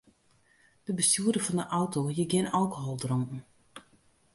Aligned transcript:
De 0.85 0.93
bestjoerder 0.93 1.41
fan 1.45 1.55
de 1.59 1.67
auto 1.77 1.99
hie 2.13 2.27
gjin 2.31 2.51
alkohol 2.57 2.95
dronken. 3.03 3.41